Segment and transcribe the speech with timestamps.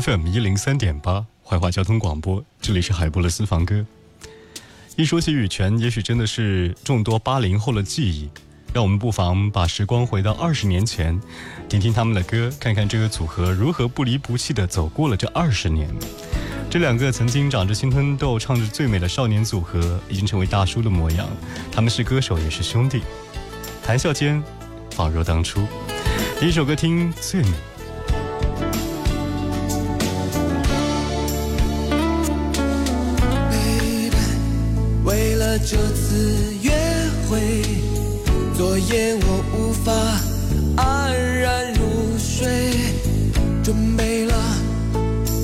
[0.00, 3.86] FM 一零三点八怀化交通广播，这里是海波的私房歌。
[4.94, 8.28] 一说起羽泉，也许真的是众多八零后的记忆。
[8.74, 11.18] 让我们不妨把时光回到二十年前，
[11.66, 15.88] 听听他们的歌，看看这个组合如何不离不弃的走过了这二十年。
[16.68, 21.26] 这两个曾经长着青春痘、唱着最美的少年组合，已经成为大叔的模样。
[21.72, 23.00] 他们是歌手，也是兄弟，
[23.82, 24.42] 谈笑间，
[24.90, 25.66] 仿若当初。
[26.38, 27.75] 第一首歌听最美。
[35.68, 36.70] 这次约
[37.28, 37.40] 会，
[38.56, 39.92] 昨夜我无法
[40.76, 42.70] 安然入睡，
[43.64, 44.34] 准备了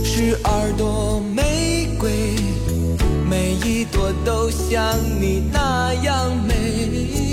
[0.04, 2.36] 十二朵玫瑰，
[3.28, 7.31] 每一朵都像你那样美。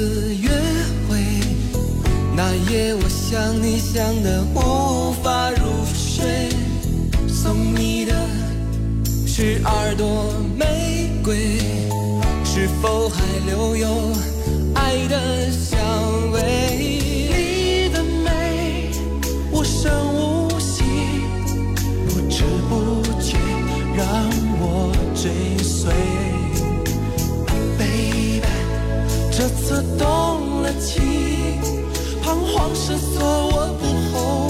[0.00, 0.48] 次约
[1.06, 1.18] 会，
[2.34, 6.48] 那夜我想你想的无法入睡，
[7.28, 8.14] 送你的
[9.26, 11.58] 十二朵玫瑰，
[12.46, 13.88] 是否还留有
[14.74, 15.78] 爱的香
[16.32, 16.78] 味？
[16.78, 18.90] 你的美
[19.52, 20.82] 无声无息，
[22.08, 23.36] 不知不觉
[23.94, 24.06] 让
[24.62, 25.92] 我追随。
[29.40, 31.02] 这次动了情，
[32.22, 34.49] 彷徨失措我不后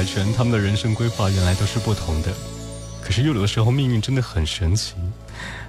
[0.00, 2.32] 海泉他们的人生规划原来都是不同的，
[3.02, 4.94] 可是又有的时候命运真的很神奇。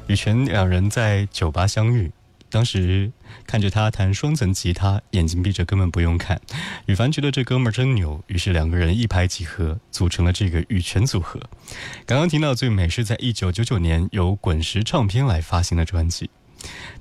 [0.08, 2.10] 羽泉两人在酒吧相遇。
[2.50, 3.12] 当时
[3.46, 6.40] 看着他弹双层吉他，眼睛闭着根本不用看。
[6.86, 11.38] 羽凡觉得这哥们儿真牛，于是两个人一拍即合，组成了这个羽泉组合。
[12.06, 16.30] 刚刚听到最美是在一九九九年由滚石唱片来发行的专辑。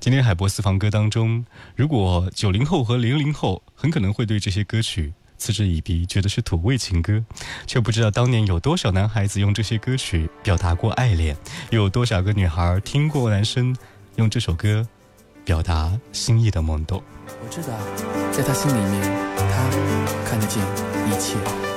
[0.01, 1.45] 今天海波私房歌当中，
[1.77, 7.23] 如果九零后和零零后很可能会对这些歌曲嗤之以鼻，觉得是土味情歌，
[7.65, 11.35] 却不知道当年有多少男孩子用这些歌曲表达过爱恋，
[11.71, 13.75] 又有多少个女孩听过男生
[14.17, 14.87] 用这首歌。
[15.43, 17.01] 表达心意的懵懂。
[17.27, 17.73] 我知道，
[18.31, 19.01] 在他心里面，
[19.35, 20.61] 他看得见
[21.07, 21.70] 一切。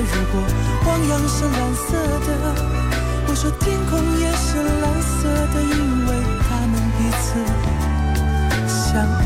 [0.00, 0.34] 如果
[0.86, 1.88] 汪洋是蓝色
[2.26, 2.28] 的
[3.28, 4.48] 我说天空也是
[4.82, 6.10] 蓝色的因为
[6.46, 7.26] 他们彼此
[8.68, 9.25] 相爱。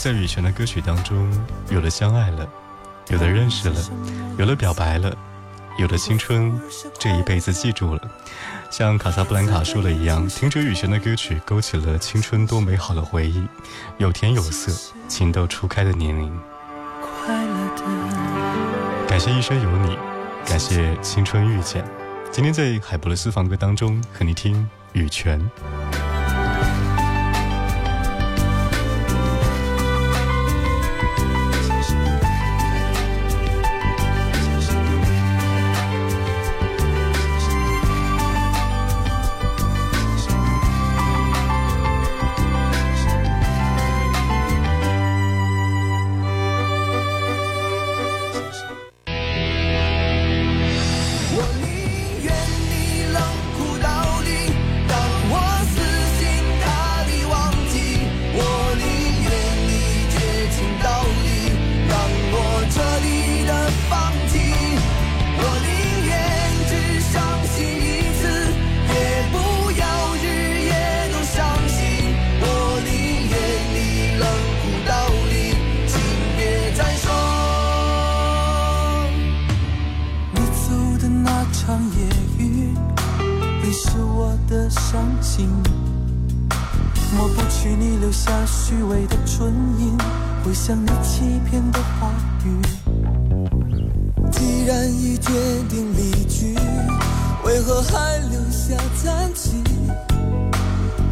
[0.00, 1.30] 在羽泉的歌曲当中，
[1.68, 2.48] 有的相爱了，
[3.08, 3.76] 有的认识了，
[4.38, 5.14] 有了表白了，
[5.76, 6.58] 有的青春
[6.98, 8.00] 这一辈子记住了。
[8.70, 13.46] 像卡萨布兰卡说的一样，听着羽泉的歌曲，勾起了青春多美好的回忆，
[13.98, 14.72] 有甜有涩，
[15.06, 16.34] 情窦初开的年龄。
[17.02, 19.98] 快乐的感谢一生有你，
[20.46, 21.84] 感谢青春遇见。
[22.32, 25.38] 今天在海博的私房歌当中，和你听羽泉。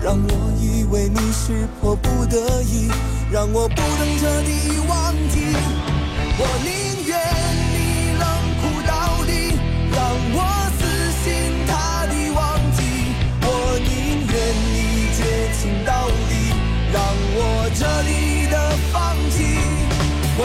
[0.09, 2.89] 让我以为你是迫不得已，
[3.31, 5.53] 让我不能彻底忘记。
[6.39, 7.13] 我宁愿
[7.75, 8.25] 你冷
[8.57, 9.53] 酷到底，
[9.93, 10.01] 让
[10.33, 10.41] 我
[10.79, 10.81] 死
[11.21, 11.29] 心
[11.67, 12.41] 塌地忘
[12.73, 12.81] 记。
[13.43, 13.47] 我
[13.85, 14.35] 宁愿
[14.73, 15.21] 你绝
[15.61, 16.57] 情到底，
[16.91, 16.97] 让
[17.37, 18.57] 我彻底的
[18.91, 19.61] 放弃。
[20.39, 20.43] 我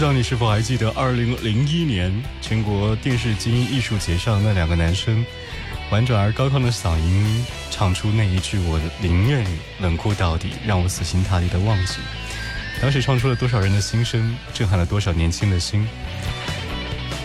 [0.00, 5.22] 不知道你是否还记得，二零零一年全国电视精英艺术节上那两个男生，
[5.90, 9.46] 婉转而高亢的嗓音唱出那一句“我宁愿
[9.78, 11.96] 冷酷到底，让我死心塌地的忘记”，
[12.80, 15.86] 当时唱出了多少人的心声，震撼了多少年轻的心。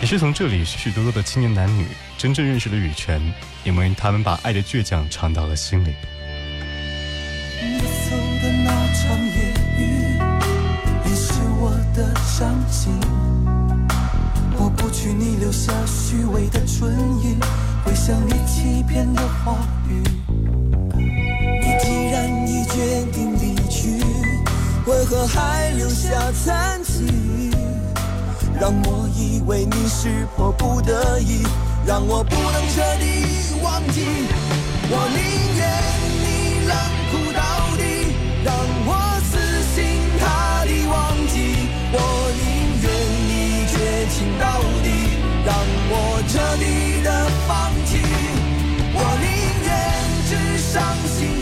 [0.02, 1.86] 也是从这里，许许多多的青年男女
[2.18, 3.18] 真正认识了羽泉，
[3.64, 5.94] 因为他们把爱的倔强唱到了心里。
[15.56, 16.92] 下虚伪的唇
[17.24, 17.40] 印，
[17.82, 19.56] 回想你欺骗的话
[19.88, 20.02] 语。
[20.94, 24.04] 你既然已决定离去，
[24.86, 27.50] 为何还留下残疾？
[28.60, 31.42] 让我以为你是迫不得已，
[31.86, 34.04] 让我不能彻底忘记。
[34.88, 35.18] 我宁
[35.56, 35.64] 愿
[36.20, 36.26] 你
[36.68, 36.76] 冷
[37.10, 37.40] 酷到
[37.78, 37.82] 底，
[38.44, 38.54] 让
[38.86, 38.90] 我
[39.24, 39.32] 死
[39.74, 39.80] 心
[40.20, 40.22] 塌
[40.66, 40.94] 地忘
[41.32, 41.34] 记。
[41.92, 41.96] 我
[42.36, 42.44] 宁
[42.82, 42.84] 愿
[43.26, 43.30] 你
[43.72, 43.74] 绝
[44.12, 44.44] 情到
[44.84, 44.85] 底，
[45.88, 47.10] 我彻底的
[47.46, 47.98] 放弃。
[48.94, 49.26] 我宁
[49.66, 49.70] 愿
[50.28, 50.74] 只伤
[51.06, 51.35] 心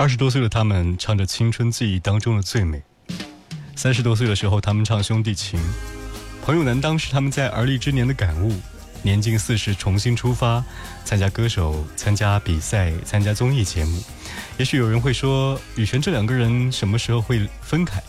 [0.00, 2.82] 二十多岁的他们唱着青春记忆当中的最美，
[3.76, 5.60] 三十多岁的时候他们唱兄弟情，
[6.42, 8.50] 朋友难当是他们在而立之年的感悟。
[9.02, 10.64] 年近四十重新出发，
[11.04, 14.02] 参加歌手、参加比赛、参加综艺节目。
[14.56, 18.02] 也许有人会说，羽泉这两个人什么时候会分开？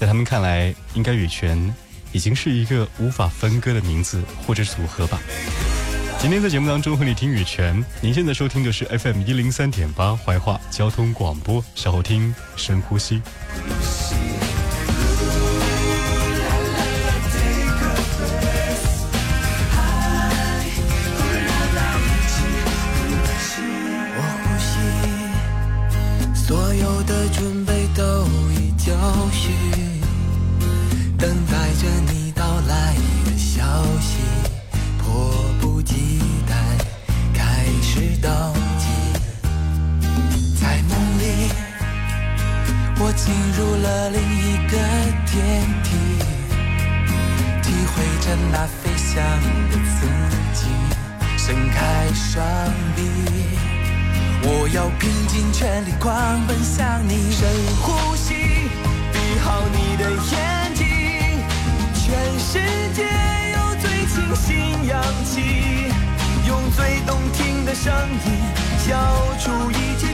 [0.00, 1.72] 在他们看来，应该羽泉
[2.10, 5.20] 已经是一个无法分割的名字或者组合吧。
[6.22, 13.20] 今天在节目当中和你听羽泉，您现在收听的是 FM 一零三点八怀化交通广播，稍后听深呼吸。
[43.24, 44.76] 进入了另一个
[45.26, 45.94] 天体，
[47.62, 49.22] 体会着那飞翔
[49.70, 50.06] 的刺
[50.52, 50.66] 激。
[51.38, 52.44] 伸开双
[52.96, 53.00] 臂，
[54.42, 57.30] 我要拼尽全力狂奔向你。
[57.30, 57.48] 深
[57.80, 58.34] 呼吸，
[59.12, 60.84] 闭好你的眼睛，
[61.94, 62.58] 全世
[62.92, 63.06] 界
[63.54, 65.92] 有最清新氧气，
[66.48, 67.92] 用最动听的声
[68.26, 68.32] 音
[68.84, 68.90] 消
[69.38, 70.11] 除一切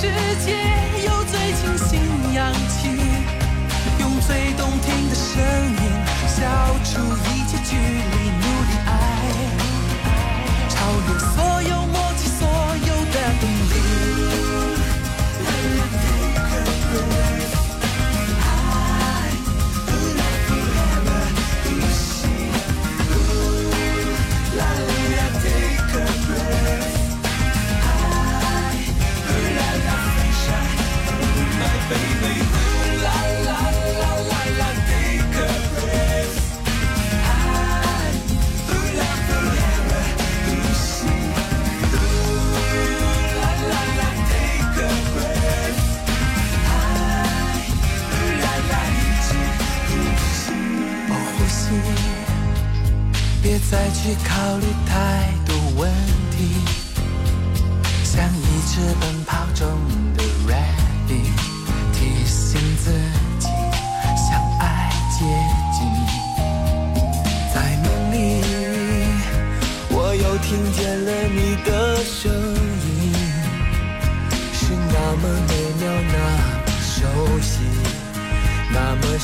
[0.00, 0.52] 世界
[1.04, 2.00] 有最清新
[2.32, 2.88] 氧气
[4.00, 5.80] 用最动听的声音
[6.26, 6.40] 消
[6.82, 8.09] 除一切距离。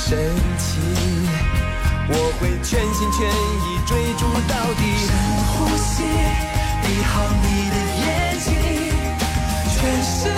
[0.09, 0.17] 神
[0.57, 0.79] 奇。
[2.09, 4.81] 我会全心全意追逐到底。
[5.05, 5.11] 深
[5.49, 6.05] 呼吸，
[6.85, 8.07] 闭好你的眼
[8.39, 8.49] 睛，
[9.75, 10.31] 全世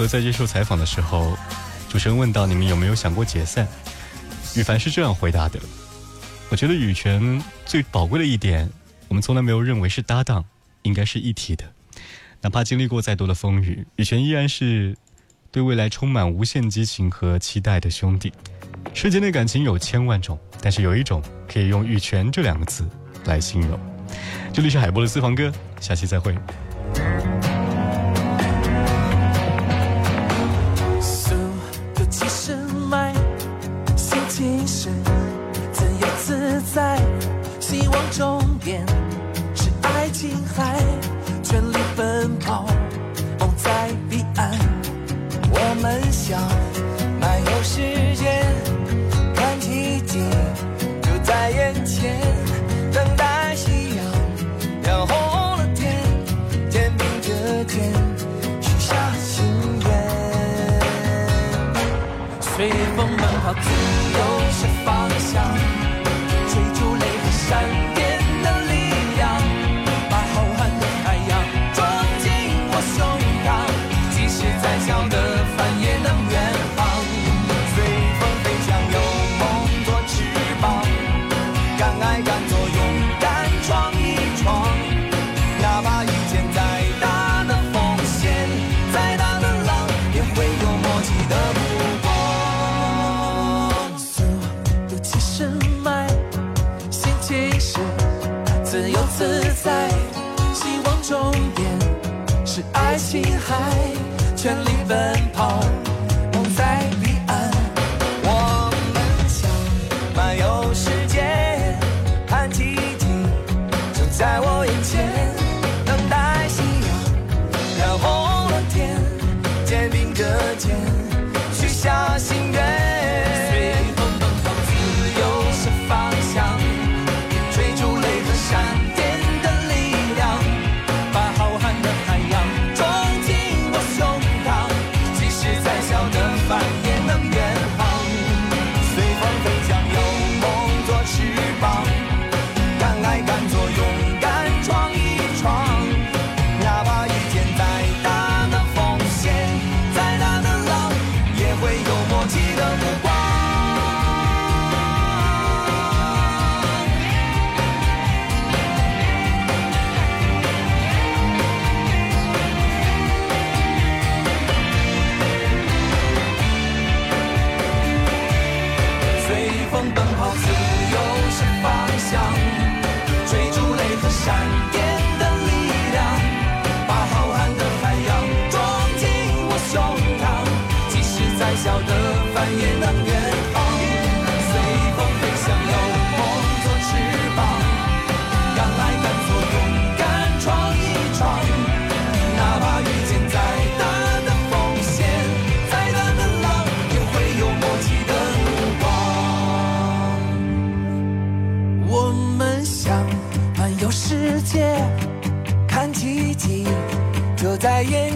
[0.00, 1.36] 全组合在接受采访的时候，
[1.88, 3.68] 主持人问到：“你们有没有想过解散？”
[4.56, 5.60] 羽凡是这样回答的
[6.48, 8.70] ：“我觉得羽泉最宝贵的一点，
[9.08, 10.42] 我们从来没有认为是搭档，
[10.82, 11.64] 应该是一体的。
[12.40, 14.96] 哪怕经历过再多的风雨，羽泉依然是
[15.50, 18.32] 对未来充满无限激情和期待的兄弟。
[18.94, 22.88] 世间的感情有千万种，但是有一种可以用‘羽泉’这两个字
[23.26, 23.78] 来形容。”
[24.54, 26.34] 这里是海波的私房歌，下期再会。
[62.60, 64.18] 随风奔跑，自由
[64.52, 64.99] 是方
[104.42, 104.96] 全力奔
[105.34, 105.60] 跑，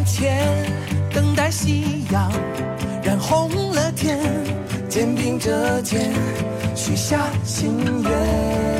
[0.04, 0.46] 前，
[1.12, 2.30] 等待夕阳
[3.02, 4.18] 染红了天，
[4.88, 6.12] 肩并着肩
[6.74, 8.73] 许下心愿。